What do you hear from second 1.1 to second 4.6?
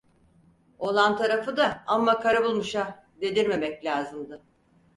tarafı da amma karı bulmuş ha! dedirmemek lazımdı.